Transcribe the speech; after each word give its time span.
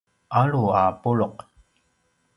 alu 0.39 0.63
a 0.81 0.83
pulu’ 1.01 1.27